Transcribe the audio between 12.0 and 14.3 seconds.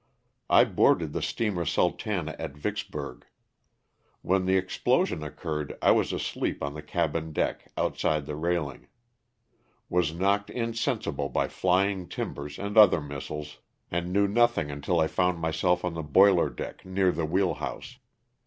timbers and other missiles and knew